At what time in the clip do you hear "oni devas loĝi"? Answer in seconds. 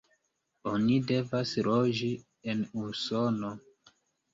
0.71-2.11